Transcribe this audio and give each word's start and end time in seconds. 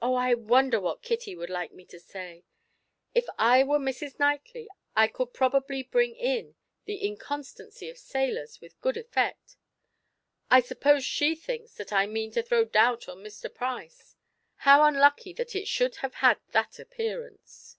Oh, 0.00 0.14
I 0.14 0.32
wonder 0.32 0.80
what 0.80 1.02
Kitty 1.02 1.36
would 1.36 1.50
like 1.50 1.70
me 1.74 1.84
to 1.84 2.00
say? 2.00 2.44
If 3.14 3.26
I 3.38 3.62
were 3.62 3.78
Mrs. 3.78 4.18
Knightley 4.18 4.70
I 4.96 5.06
could 5.06 5.34
probably 5.34 5.82
bring 5.82 6.16
in 6.16 6.56
the 6.86 6.96
inconstancy 7.04 7.90
of 7.90 7.98
sailors 7.98 8.62
with 8.62 8.80
good 8.80 8.96
effect. 8.96 9.58
I 10.50 10.60
suppose 10.62 11.04
she 11.04 11.34
thinks 11.34 11.74
that 11.74 11.92
I 11.92 12.06
mean 12.06 12.30
to 12.30 12.42
throw 12.42 12.62
a 12.62 12.64
doubt 12.64 13.06
on 13.06 13.18
Mr. 13.18 13.52
Price; 13.54 14.16
how 14.64 14.82
unlucky 14.82 15.34
that 15.34 15.54
it 15.54 15.68
should 15.68 15.96
have 15.96 16.14
had 16.24 16.38
that 16.52 16.78
appearance!" 16.78 17.76